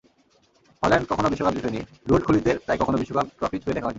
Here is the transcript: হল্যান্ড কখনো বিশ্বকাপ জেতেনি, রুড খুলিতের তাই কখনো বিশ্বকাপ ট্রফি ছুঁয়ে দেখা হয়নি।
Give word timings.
হল্যান্ড 0.83 1.05
কখনো 1.09 1.27
বিশ্বকাপ 1.29 1.53
জেতেনি, 1.53 1.79
রুড 2.07 2.21
খুলিতের 2.23 2.57
তাই 2.65 2.77
কখনো 2.77 2.97
বিশ্বকাপ 2.97 3.25
ট্রফি 3.39 3.57
ছুঁয়ে 3.59 3.75
দেখা 3.75 3.79
হয়নি। 3.79 3.89